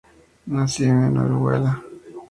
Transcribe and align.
Nació 0.47 0.87
en 1.05 1.15
Orihuela. 1.19 1.83